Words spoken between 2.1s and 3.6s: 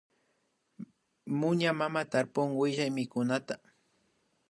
tarpun wayllamikunata